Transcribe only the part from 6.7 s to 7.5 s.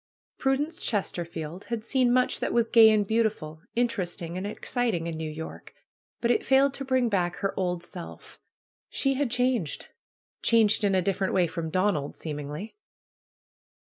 to bring back